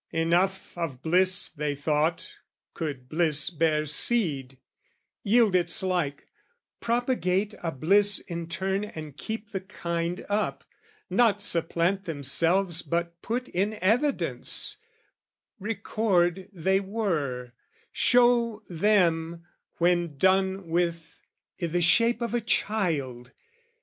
Enough 0.13 0.75
of 0.79 1.03
bliss, 1.03 1.49
they 1.49 1.75
thought, 1.75 2.39
could 2.73 3.07
bliss 3.07 3.51
bear 3.51 3.85
seed, 3.85 4.57
Yield 5.21 5.55
its 5.55 5.83
like, 5.83 6.25
propagate 6.79 7.53
a 7.61 7.71
bliss 7.71 8.17
in 8.17 8.49
turn 8.49 8.83
And 8.83 9.15
keep 9.15 9.51
the 9.51 9.61
kind 9.61 10.25
up; 10.27 10.63
not 11.07 11.39
supplant 11.39 12.05
themselves 12.05 12.81
But 12.81 13.21
put 13.21 13.47
in 13.49 13.75
evidence, 13.75 14.77
record 15.59 16.49
they 16.51 16.79
were, 16.79 17.51
Show 17.91 18.63
them, 18.67 19.45
when 19.77 20.17
done 20.17 20.67
with, 20.69 21.21
i' 21.61 21.67
the 21.67 21.79
shape 21.79 22.21
of 22.23 22.33
a 22.33 22.41
child. 22.41 23.33